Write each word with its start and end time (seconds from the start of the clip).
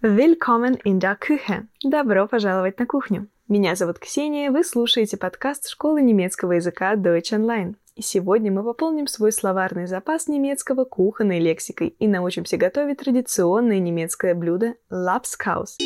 Willkommen 0.00 0.76
in 0.84 1.00
der 1.00 1.16
Küche! 1.16 1.66
Добро 1.82 2.28
пожаловать 2.28 2.78
на 2.78 2.86
кухню! 2.86 3.26
Меня 3.48 3.74
зовут 3.74 3.98
Ксения, 3.98 4.52
вы 4.52 4.62
слушаете 4.62 5.16
подкаст 5.16 5.68
школы 5.68 6.00
немецкого 6.02 6.52
языка 6.52 6.94
Deutsch 6.94 7.32
Online. 7.32 7.74
И 7.96 8.02
сегодня 8.02 8.52
мы 8.52 8.62
пополним 8.62 9.08
свой 9.08 9.32
словарный 9.32 9.88
запас 9.88 10.28
немецкого 10.28 10.84
кухонной 10.84 11.40
лексикой 11.40 11.88
и 11.88 12.06
научимся 12.06 12.56
готовить 12.56 12.98
традиционное 12.98 13.80
немецкое 13.80 14.36
блюдо 14.36 14.74
Lapskaus. 14.88 15.78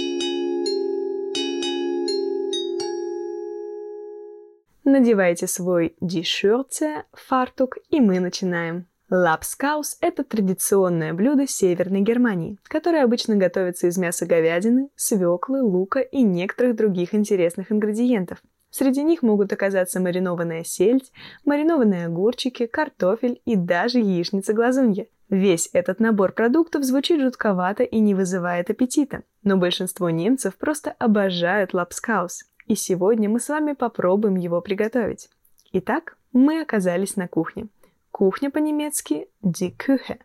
Надевайте 4.85 5.47
свой 5.47 5.97
дишерце, 6.03 7.05
фартук, 7.15 7.79
и 7.89 7.99
мы 7.99 8.21
начинаем. 8.21 8.85
Лапскаус– 9.15 9.99
это 10.01 10.25
традиционное 10.25 11.13
блюдо 11.13 11.47
Северной 11.47 12.01
Германии, 12.01 12.57
которое 12.63 13.05
обычно 13.05 13.37
готовится 13.37 13.89
из 13.89 13.99
мяса 13.99 14.25
говядины, 14.25 14.89
свеклы, 14.97 15.61
лука 15.61 16.01
и 16.01 16.23
некоторых 16.23 16.77
других 16.77 17.15
интересных 17.15 17.71
ингредиентов. 17.71 18.39
Среди 18.71 19.03
них 19.03 19.21
могут 19.23 19.53
оказаться 19.53 20.01
маринованная 20.01 20.65
сельдь, 20.65 21.13
маринованные 21.45 22.07
огурчики, 22.07 22.65
картофель 22.65 23.43
и 23.45 23.55
даже 23.55 23.99
яичница-глазунья. 23.99 25.09
Весь 25.29 25.69
этот 25.75 26.01
набор 26.01 26.33
продуктов 26.33 26.83
звучит 26.83 27.21
жутковато 27.21 27.83
и 27.83 27.99
не 27.99 28.15
вызывает 28.15 28.71
аппетита, 28.71 29.25
но 29.43 29.59
большинство 29.59 30.09
немцев 30.09 30.57
просто 30.57 30.95
обожают 30.99 31.75
лапскаус. 31.75 32.45
И 32.67 32.75
сегодня 32.75 33.29
мы 33.29 33.41
с 33.41 33.51
вами 33.51 33.75
попробуем 33.75 34.37
его 34.37 34.63
приготовить. 34.63 35.29
Итак, 35.73 36.17
мы 36.33 36.63
оказались 36.63 37.17
на 37.17 37.29
кухне– 37.29 37.67
Кухня 38.13 38.51
по-немецки 38.51 39.29
die 39.43 39.75
Küche. 39.75 40.19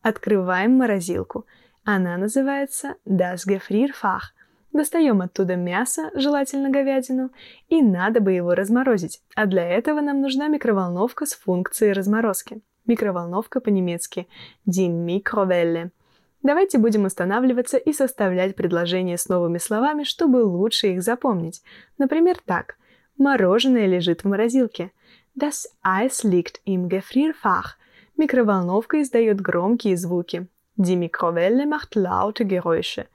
Открываем 0.00 0.78
морозилку. 0.78 1.44
Она 1.84 2.16
называется 2.16 2.96
das 3.06 3.46
Gefrierfach. 3.46 4.32
Достаем 4.72 5.20
оттуда 5.20 5.54
мясо, 5.54 6.10
желательно 6.14 6.70
говядину, 6.70 7.30
и 7.68 7.82
надо 7.82 8.20
бы 8.20 8.32
его 8.32 8.54
разморозить. 8.54 9.20
А 9.36 9.44
для 9.44 9.62
этого 9.62 10.00
нам 10.00 10.22
нужна 10.22 10.48
микроволновка 10.48 11.26
с 11.26 11.34
функцией 11.34 11.92
разморозки. 11.92 12.62
Микроволновка 12.86 13.60
по-немецки 13.60 14.26
die 14.66 14.88
Mikrowelle. 14.88 15.90
Давайте 16.42 16.78
будем 16.78 17.04
останавливаться 17.04 17.76
и 17.76 17.92
составлять 17.92 18.56
предложения 18.56 19.18
с 19.18 19.28
новыми 19.28 19.58
словами, 19.58 20.04
чтобы 20.04 20.38
лучше 20.38 20.94
их 20.94 21.02
запомнить. 21.02 21.62
Например, 21.98 22.38
так. 22.46 22.76
Мороженое 23.18 23.86
лежит 23.86 24.24
в 24.24 24.28
морозилке– 24.28 24.92
Das 25.36 25.68
Eis 25.82 26.22
liegt 26.22 26.60
im 26.64 26.88
Gefrierfach. 26.88 27.76
Микроволновка 28.16 29.02
издает 29.02 29.40
громкие 29.40 29.96
звуки. 29.96 30.46
Die 30.76 30.94
Mikrowelle 30.94 31.66
macht 31.66 31.96
laute 31.96 32.44
Geräusche. 32.44 33.06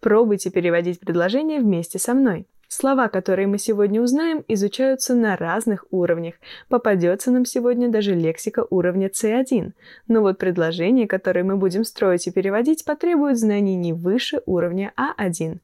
Пробуйте 0.00 0.50
переводить 0.50 0.98
предложение 0.98 1.60
вместе 1.60 1.98
со 1.98 2.14
мной. 2.14 2.46
Слова, 2.68 3.08
которые 3.08 3.46
мы 3.46 3.58
сегодня 3.58 4.00
узнаем, 4.00 4.44
изучаются 4.48 5.14
на 5.14 5.36
разных 5.36 5.84
уровнях. 5.90 6.36
Попадется 6.68 7.30
нам 7.30 7.44
сегодня 7.44 7.90
даже 7.90 8.14
лексика 8.14 8.66
уровня 8.70 9.08
C1. 9.08 9.72
Но 10.06 10.22
вот 10.22 10.38
предложения, 10.38 11.06
которые 11.06 11.44
мы 11.44 11.56
будем 11.56 11.84
строить 11.84 12.26
и 12.26 12.30
переводить, 12.30 12.86
потребуют 12.86 13.38
знаний 13.38 13.76
не 13.76 13.92
выше 13.92 14.40
уровня 14.46 14.92
А1. 14.96 15.58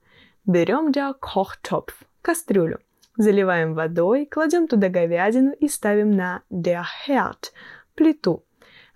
Берем 0.44 0.92
der 0.92 1.14
Kochtopf– 1.18 1.94
кастрюлю. 2.22 2.78
Заливаем 3.16 3.74
водой, 3.74 4.26
кладем 4.26 4.66
туда 4.66 4.88
говядину 4.88 5.52
и 5.52 5.68
ставим 5.68 6.10
на 6.10 6.42
der 6.50 6.82
Herd– 7.06 7.52
плиту. 7.94 8.44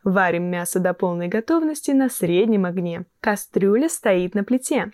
Варим 0.03 0.45
мясо 0.51 0.81
до 0.81 0.93
полной 0.93 1.29
готовности 1.29 1.93
на 1.93 2.09
среднем 2.09 2.65
огне. 2.65 3.05
Кастрюля 3.21 3.89
стоит 3.89 4.35
на 4.35 4.43
плите. 4.43 4.93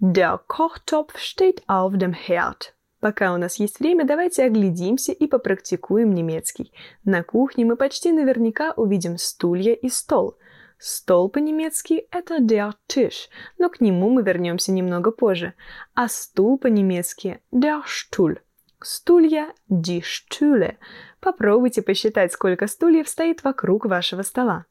Der 0.00 0.40
Kochtopf 0.46 1.16
steht 1.16 1.62
auf 1.68 1.96
dem 1.96 2.14
Herd. 2.28 2.74
Пока 3.00 3.32
у 3.34 3.38
нас 3.38 3.56
есть 3.56 3.80
время, 3.80 4.04
давайте 4.04 4.44
оглядимся 4.44 5.12
и 5.12 5.26
попрактикуем 5.26 6.14
немецкий. 6.14 6.72
На 7.04 7.22
кухне 7.22 7.64
мы 7.64 7.76
почти 7.76 8.12
наверняка 8.12 8.72
увидим 8.72 9.16
стулья 9.16 9.74
и 9.74 9.88
стол– 9.88 10.36
Стол 10.84 11.28
по-немецки– 11.28 12.08
это 12.10 12.40
der 12.40 12.72
Tisch, 12.88 13.28
но 13.56 13.68
к 13.68 13.80
нему 13.80 14.10
мы 14.10 14.24
вернемся 14.24 14.72
немного 14.72 15.12
позже. 15.12 15.54
А 15.94 16.08
стул 16.08 16.58
по-немецки– 16.58 17.40
der 17.52 17.84
Stuhl. 17.86 18.40
Стулья– 18.82 19.54
die 19.70 20.02
Stühle. 20.02 20.78
Попробуйте 21.20 21.82
посчитать, 21.82 22.32
сколько 22.32 22.66
стульев 22.66 23.08
стоит 23.08 23.44
вокруг 23.44 23.86
вашего 23.86 24.22
стола. 24.22 24.66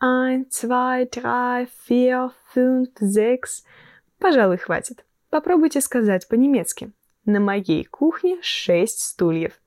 Ein, 0.00 0.48
zwei, 0.48 1.04
drei, 1.04 1.68
vier, 1.86 2.30
fünf, 2.54 2.88
sechs. 3.02 3.62
Пожалуй, 4.18 4.56
хватит. 4.56 5.04
Попробуйте 5.28 5.82
сказать 5.82 6.26
по-немецки. 6.28 6.92
На 7.26 7.40
моей 7.40 7.84
кухне 7.84 8.38
шесть 8.40 9.00
стульев. 9.00 9.60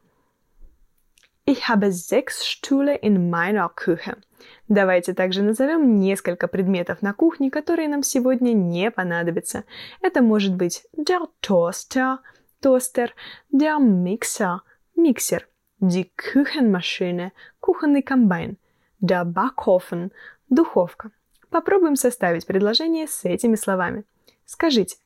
Ich 1.46 1.70
habe 1.70 1.92
sechs 1.92 2.44
Stühle 2.44 2.96
in 3.00 3.30
meiner 3.30 3.70
Küche. 3.70 4.18
Давайте 4.68 5.14
также 5.14 5.42
назовем 5.42 6.00
несколько 6.00 6.48
предметов 6.48 7.02
на 7.02 7.14
кухне, 7.14 7.50
которые 7.50 7.88
нам 7.88 8.04
сегодня 8.04 8.54
не 8.54 8.92
понадобятся. 8.92 9.64
Это 10.02 10.22
может 10.22 10.56
быть 10.56 10.86
der 10.96 11.28
Toaster, 11.42 12.18
тостер, 12.62 13.14
der 13.54 13.80
Mixer, 13.80 14.60
миксер, 14.96 15.48
die 15.82 16.12
Küchenmaschine, 16.16 17.32
кухонный 17.60 18.02
комбайн, 18.02 18.58
der 19.02 19.26
Backofen, 19.26 20.12
духовка. 20.50 21.12
Попробуем 21.50 21.96
составить 21.96 22.46
предложение 22.46 23.08
с 23.08 23.26
этими 23.26 23.56
словами. 23.56 24.04
Скажите, 24.46 24.98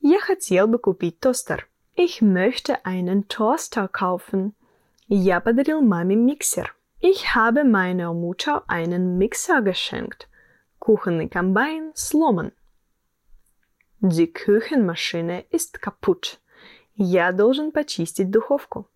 я 0.00 0.20
хотел 0.20 0.68
бы 0.68 0.78
купить 0.78 1.18
тостер. 1.18 1.68
Ich 1.96 2.22
möchte 2.22 2.78
einen 2.84 3.26
Toaster 3.26 3.88
kaufen. 3.90 4.52
Я 5.08 5.40
подарил 5.40 5.80
маме 5.80 6.14
миксер. 6.14 6.77
Ich 7.00 7.32
habe 7.36 7.62
meiner 7.62 8.12
Mutter 8.12 8.64
einen 8.66 9.18
Mixer 9.18 9.62
geschenkt. 9.62 10.28
Кухонный 10.80 11.28
комбайн 11.28 11.92
сломан. 11.94 12.50
Die 14.00 14.32
Küchenmaschine 14.32 15.44
ist 15.50 15.80
kaputt. 15.80 16.40
Я 16.96 17.30
должен 17.30 17.70
почистить 17.70 18.32
духовку. 18.32 18.88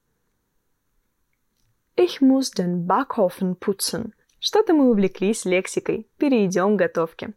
Ich 1.94 2.20
muss 2.20 2.50
den 2.50 2.88
Backofen 2.88 3.54
putzen. 3.54 4.14
Что-то 4.40 4.74
мы 4.74 4.90
увлеклись 4.90 5.44
лексикой. 5.44 6.08
Перейдем 6.18 6.76
к 6.76 6.80
готовке. 6.80 7.34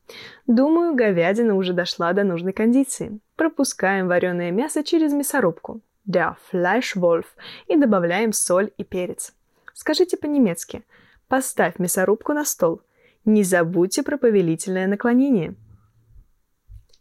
Думаю, 0.47 0.95
говядина 0.95 1.53
уже 1.53 1.73
дошла 1.73 2.13
до 2.13 2.23
нужной 2.23 2.53
кондиции. 2.53 3.19
Пропускаем 3.35 4.07
вареное 4.07 4.49
мясо 4.49 4.83
через 4.83 5.13
мясорубку. 5.13 5.81
Der 6.07 6.35
Fleischwolf. 6.51 7.25
И 7.67 7.77
добавляем 7.77 8.33
соль 8.33 8.71
и 8.77 8.83
перец. 8.83 9.34
Скажите 9.75 10.15
по-немецки 10.15 10.85
«поставь 11.27 11.79
мясорубку 11.79 12.31
на 12.31 12.45
стол». 12.45 12.81
Не 13.25 13.43
забудьте 13.43 14.03
про 14.03 14.17
повелительное 14.17 14.87
наклонение. 14.87 15.55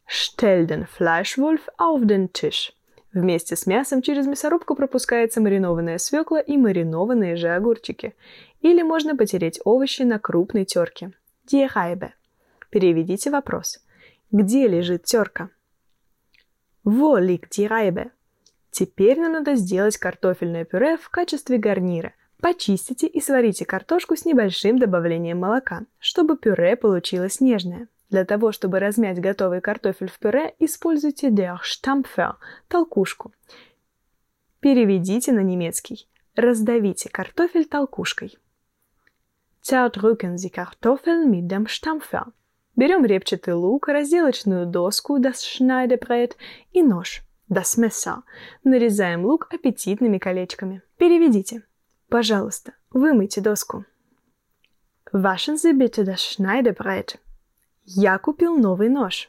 Stell 0.09 0.67
den 0.67 0.87
Fleischwolf 0.99 1.61
auf 1.79 2.03
den 2.05 2.33
Tisch. 2.33 2.73
Вместе 3.13 3.55
с 3.55 3.67
мясом 3.67 4.03
через 4.03 4.27
мясорубку 4.27 4.75
пропускается 4.75 5.41
маринованная 5.41 5.99
свекла 5.99 6.41
и 6.41 6.57
маринованные 6.57 7.37
же 7.37 7.51
огурчики. 7.51 8.17
Или 8.61 8.83
можно 8.83 9.17
потереть 9.17 9.61
овощи 9.65 10.03
на 10.03 10.19
крупной 10.19 10.65
терке. 10.65 11.13
Die 11.47 11.69
Reibe. 11.73 12.11
Переведите 12.71 13.31
вопрос. 13.31 13.85
Где 14.33 14.67
лежит 14.67 15.05
терка? 15.05 15.49
Wo 16.85 17.21
liegt 17.21 17.51
die 17.51 17.69
Reibe? 17.69 18.11
Теперь 18.73 19.21
нам 19.21 19.33
надо 19.33 19.55
сделать 19.55 19.97
картофельное 19.97 20.65
пюре 20.65 20.97
в 20.97 21.09
качестве 21.09 21.59
гарнира– 21.59 22.13
Почистите 22.45 23.07
и 23.07 23.23
сварите 23.23 23.65
картошку 23.65 24.17
с 24.17 24.27
небольшим 24.27 24.79
добавлением 24.79 25.39
молока, 25.39 25.87
чтобы 25.99 26.37
пюре 26.37 26.77
получилось 26.77 27.41
нежное. 27.41 27.89
Для 28.11 28.27
того, 28.27 28.53
чтобы 28.53 28.81
размять 28.81 29.19
готовый 29.19 29.63
картофель 29.63 30.11
в 30.11 30.19
пюре, 30.19 30.55
используйте 30.59 31.29
der 31.29 31.57
Stampfer– 31.63 32.35
толкушку. 32.69 33.33
Переведите 34.61 35.33
на 35.33 35.41
немецкий. 35.41 36.07
Раздавите 36.37 37.09
картофель 37.09 37.65
толкушкой. 37.65 38.37
Zerdrücken 39.63 40.37
Sie 40.37 40.51
Kartoffeln 40.51 41.31
mit 41.31 41.49
dem 41.49 41.65
Stampfer. 41.67 42.27
Берем 42.77 43.07
репчатый 43.07 43.55
лук, 43.55 43.89
разделочную 43.89 44.67
доску, 44.67 45.19
das 45.19 45.43
Schneidebrett 45.43 46.37
и 46.73 46.83
нож, 46.83 47.23
das 47.49 47.79
Messer. 47.79 48.19
Нарезаем 48.65 49.25
лук 49.25 49.49
аппетитными 49.51 50.19
колечками. 50.19 50.83
Переведите. 50.99 51.63
Пожалуйста, 52.15 52.75
вымойте 52.93 53.41
доску. 53.41 53.85
Waschen 55.11 55.57
Sie 55.57 55.73
bitte 55.73 56.05
das 56.05 56.23
Schneidebrett. 56.23 57.19
Я 57.85 58.19
купил 58.19 58.57
новый 58.57 58.89
нож. 58.89 59.29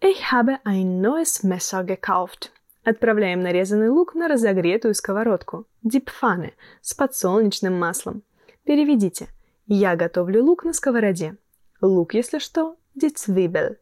Ich 0.00 0.32
habe 0.32 0.58
ein 0.64 1.00
neues 1.00 1.44
Messer 1.44 1.84
gekauft. 1.84 2.50
Отправляем 2.82 3.40
нарезанный 3.40 3.88
лук 3.88 4.16
на 4.16 4.26
разогретую 4.26 4.96
сковородку, 4.96 5.68
дипфаны, 5.84 6.54
с 6.82 6.92
подсолнечным 6.92 7.78
маслом. 7.78 8.24
Переведите. 8.64 9.28
Я 9.68 9.94
готовлю 9.94 10.42
лук 10.42 10.64
на 10.64 10.72
сковороде. 10.72 11.36
Лук, 11.80 12.14
если 12.14 12.40
что, 12.40 12.74
die 12.96 13.76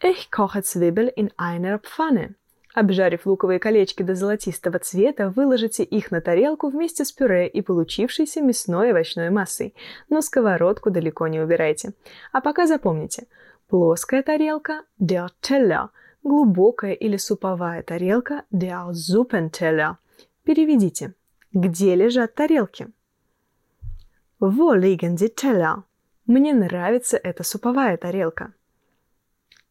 Ich 0.00 0.32
koche 0.32 0.64
Zwiebel 0.64 1.06
in 1.06 1.30
einer 1.36 1.78
Pfanne. 1.78 2.34
Обжарив 2.74 3.26
луковые 3.26 3.58
колечки 3.58 4.02
до 4.02 4.14
золотистого 4.14 4.78
цвета, 4.78 5.28
выложите 5.28 5.84
их 5.84 6.10
на 6.10 6.20
тарелку 6.20 6.68
вместе 6.68 7.04
с 7.04 7.12
пюре 7.12 7.46
и 7.46 7.60
получившейся 7.60 8.40
мясной 8.40 8.90
овощной 8.90 9.28
массой, 9.28 9.74
но 10.08 10.22
сковородку 10.22 10.90
далеко 10.90 11.28
не 11.28 11.40
убирайте. 11.40 11.92
А 12.32 12.40
пока 12.40 12.66
запомните, 12.66 13.26
плоская 13.68 14.22
тарелка– 14.22 14.84
der 15.00 15.28
Teller, 15.42 15.88
глубокая 16.22 16.94
или 16.94 17.18
суповая 17.18 17.82
тарелка– 17.82 18.44
der 18.52 18.90
Suppenteller. 18.92 19.96
Переведите. 20.44 21.14
Где 21.52 21.94
лежат 21.94 22.34
тарелки? 22.34 22.88
Wo 24.40 24.74
liegen 24.74 25.14
die 25.16 25.34
Teller? 25.34 25.82
Мне 26.26 26.54
нравится 26.54 27.18
эта 27.18 27.42
суповая 27.44 27.98
тарелка. 27.98 28.54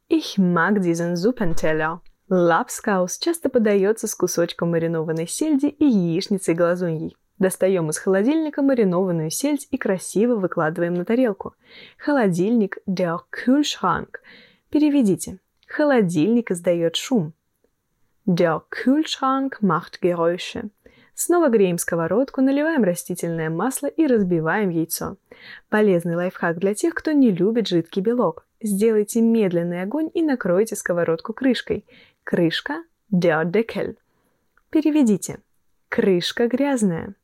Ich 0.07 0.37
mag 0.37 0.81
diesen 0.81 1.15
Suppenteller. 1.15 2.01
Лапскаус 2.33 3.17
часто 3.17 3.49
подается 3.49 4.07
с 4.07 4.15
кусочком 4.15 4.71
маринованной 4.71 5.27
сельди 5.27 5.65
и 5.65 5.83
яичницей 5.83 6.53
глазуньей. 6.53 7.17
Достаем 7.39 7.89
из 7.89 7.97
холодильника 7.97 8.61
маринованную 8.61 9.29
сельдь 9.29 9.67
и 9.69 9.77
красиво 9.77 10.35
выкладываем 10.35 10.93
на 10.93 11.03
тарелку. 11.03 11.55
Холодильник– 11.97 12.77
der 12.87 13.19
Kühlschrank. 13.33 14.19
Переведите. 14.69 15.39
Холодильник 15.67 16.51
издает 16.51 16.95
шум. 16.95 17.33
Der 18.25 18.61
Kühlschrank 18.69 19.55
macht 19.59 19.99
Geräusche. 20.01 20.69
Снова 21.13 21.49
греем 21.49 21.77
сковородку, 21.77 22.39
наливаем 22.39 22.85
растительное 22.85 23.49
масло 23.49 23.87
и 23.87 24.07
разбиваем 24.07 24.69
яйцо. 24.69 25.17
Полезный 25.67 26.15
лайфхак 26.15 26.59
для 26.59 26.75
тех, 26.75 26.93
кто 26.93 27.11
не 27.11 27.29
любит 27.29 27.67
жидкий 27.67 28.01
белок. 28.01 28.45
Сделайте 28.63 29.21
медленный 29.21 29.81
огонь 29.81 30.11
и 30.13 30.21
накройте 30.21 30.75
сковородку 30.75 31.33
крышкой. 31.33 31.85
Крышка– 32.23 32.83
der 33.11 33.43
Deckel. 33.43 33.97
Переведите. 34.69 35.39
Крышка 35.89 36.47
грязная. 36.47 37.15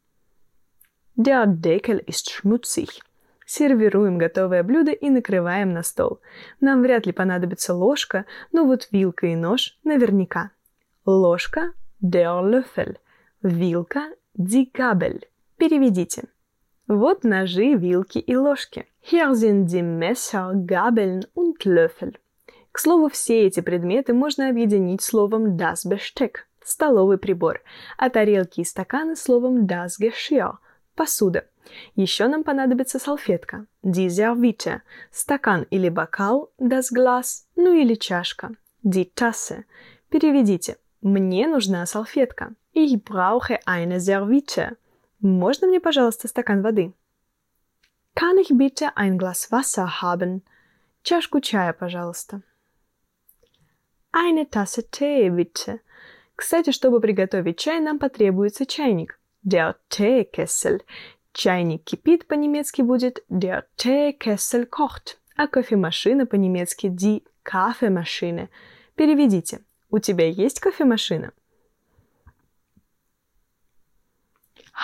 Der 1.16 1.46
Deckel 1.46 2.04
ist 2.06 2.30
schmutzig. 2.30 3.02
Сервируем 3.46 4.18
готовое 4.18 4.64
блюдо 4.64 4.92
и 4.92 5.10
накрываем 5.10 5.74
на 5.74 5.84
стол. 5.84 6.20
Нам 6.60 6.82
вряд 6.82 7.06
ли 7.06 7.14
понадобится 7.14 7.74
ложка, 7.74 8.26
но 8.52 8.66
вот 8.66 8.90
вилка 8.92 9.28
и 9.28 9.36
нож 9.36 9.78
наверняка. 9.84 10.52
Ложка– 11.06 11.72
der 12.04 12.42
Löffel. 12.44 12.98
Вилка– 13.42 14.10
die 14.38 14.70
Gabel. 14.74 15.24
Переведите. 15.58 16.28
Вот 16.88 17.26
ножи, 17.26 17.74
вилки 17.76 18.18
и 18.18 18.36
ложки. 18.36 18.86
Hier 19.02 19.34
sind 19.36 19.66
die 19.66 19.82
Messer, 19.82 20.54
Gabeln 20.54 21.26
und 21.36 21.66
Löffel. 21.66 22.16
К 22.72 22.80
слову, 22.80 23.10
все 23.10 23.46
эти 23.46 23.60
предметы 23.60 24.14
можно 24.14 24.50
объединить 24.50 25.02
словом 25.02 25.58
das 25.58 25.86
Besteck– 25.86 26.46
столовый 26.64 27.18
прибор, 27.18 27.62
а 27.98 28.10
тарелки 28.10 28.62
и 28.62 28.64
стаканы 28.64 29.16
словом 29.16 29.66
das 29.66 30.00
Geschirr– 30.00 30.58
посуда. 30.96 31.46
Еще 31.96 32.28
нам 32.28 32.44
понадобится 32.44 33.00
салфетка– 33.00 33.66
die 33.84 34.08
Serviette, 34.08 34.82
стакан 35.12 35.66
или 35.70 35.90
бокал– 35.90 36.52
das 36.58 36.94
Glas, 36.96 37.44
ну 37.58 37.74
или 37.74 37.96
чашка– 37.96 38.52
die 38.86 39.12
Tasse. 39.14 39.66
Переведите. 40.10 40.78
Мне 41.02 41.48
нужна 41.48 41.86
салфетка. 41.86 42.54
Ich 42.74 43.04
brauche 43.04 43.60
eine 43.66 44.00
Serviette. 44.00 44.78
Можно 45.22 45.68
мне, 45.68 45.80
пожалуйста, 45.80 46.28
стакан 46.28 46.62
воды? 46.62 46.94
Kann 48.16 48.38
ich 48.38 48.52
bitte 48.52 48.98
ein 48.98 49.18
Glas 49.18 49.52
Wasser 49.52 50.02
haben? 50.02 50.42
Чашку 51.04 51.40
чая, 51.40 51.74
пожалуйста. 51.74 52.42
Eine 54.12 54.50
Tasse 54.50 54.90
Tee, 54.90 55.30
bitte. 55.30 55.80
Кстати, 56.36 56.72
чтобы 56.72 57.00
приготовить 57.00 57.60
чай, 57.60 57.80
нам 57.80 58.00
потребуется 58.00 58.66
чайник. 58.66 59.20
Der 59.44 59.76
Teekessel. 59.90 60.82
Чайник 61.34 61.84
кипит 61.84 62.28
по-немецки 62.28 62.82
будет 62.82 63.24
der 63.30 63.66
Teekessel 63.78 64.66
kocht, 64.66 65.18
а 65.36 65.48
кофемашина 65.48 66.26
по-немецки 66.26 66.88
die 66.88 67.24
Kaffeemaschine. 67.44 68.50
Переведите. 68.96 69.62
У 69.90 70.00
тебя 70.00 70.28
есть 70.28 70.60
кофемашина? 70.60 71.32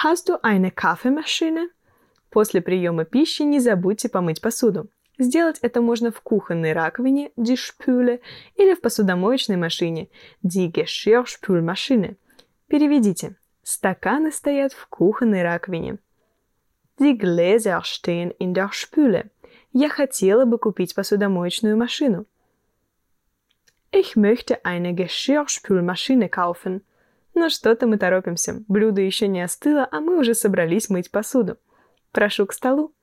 Hast 0.01 0.28
du 0.28 0.44
eine 0.44 0.72
Kaffeemaschine? 0.72 1.69
После 2.31 2.62
приема 2.62 3.06
пищи 3.06 3.44
не 3.44 3.60
забудьте 3.60 4.10
помыть 4.10 4.42
посуду. 4.42 4.90
Сделать 5.19 5.60
это 5.62 5.81
можно 5.81 6.12
в 6.12 6.19
кухонной 6.22 6.74
раковине 6.74 7.31
die 7.38 7.56
Spüle 7.56 8.19
или 8.56 8.74
в 8.74 8.81
посудомоечной 8.81 9.56
машине 9.56 10.10
die 10.44 10.72
Geschirrspülmaschine. 10.72 12.18
Переведите. 12.68 13.38
Стаканы 13.62 14.31
стоят 14.31 14.74
в 14.74 14.88
кухонной 14.88 15.44
раковине. 15.44 16.00
Die 16.98 17.16
Gläser 17.16 17.84
stehen 17.84 18.34
in 18.39 18.56
der 18.56 18.72
Spüle. 18.74 19.30
Я 19.74 19.89
хотела 19.89 20.46
бы 20.46 20.57
купить 20.57 20.96
посудомоечную 20.96 21.78
машину. 21.78 22.25
Ich 23.92 24.16
möchte 24.16 24.66
eine 24.66 24.96
Geschirrspülmaschine 24.96 26.30
kaufen. 26.30 26.81
Но 27.36 27.50
что-то 27.50 27.88
мы 27.88 27.98
торопимся. 27.98 28.64
Блюдо 28.68 29.02
еще 29.02 29.28
не 29.28 29.42
остыло, 29.42 29.88
а 29.92 30.00
мы 30.00 30.20
уже 30.20 30.34
собрались 30.34 30.90
мыть 30.90 31.12
посуду. 31.12 31.58
Прошу 32.12 32.46
к 32.46 32.54
столу. 32.54 32.94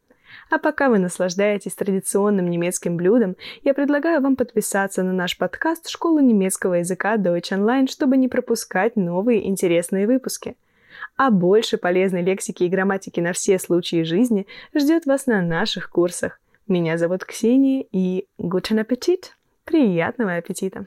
А 0.50 0.58
пока 0.58 0.88
вы 0.88 0.98
наслаждаетесь 0.98 1.74
традиционным 1.74 2.48
немецким 2.48 2.96
блюдом, 2.96 3.36
я 3.62 3.74
предлагаю 3.74 4.20
вам 4.20 4.36
подписаться 4.36 5.02
на 5.02 5.12
наш 5.12 5.36
подкаст 5.36 5.88
«Школа 5.88 6.20
немецкого 6.20 6.74
языка 6.74 7.16
Deutsch 7.16 7.52
Online», 7.52 7.88
чтобы 7.88 8.16
не 8.16 8.28
пропускать 8.28 8.96
новые 8.96 9.48
интересные 9.48 10.06
выпуски. 10.06 10.56
А 11.16 11.30
больше 11.30 11.78
полезной 11.78 12.22
лексики 12.22 12.64
и 12.64 12.68
грамматики 12.68 13.20
на 13.20 13.32
все 13.32 13.58
случаи 13.58 14.02
жизни 14.02 14.46
ждет 14.74 15.06
вас 15.06 15.26
на 15.26 15.42
наших 15.42 15.90
курсах. 15.90 16.40
Меня 16.68 16.98
зовут 16.98 17.24
Ксения 17.24 17.84
и 17.90 18.26
guten 18.38 18.84
Appetit! 18.84 19.30
Приятного 19.64 20.36
аппетита! 20.36 20.86